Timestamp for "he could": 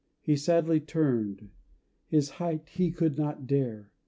2.69-3.19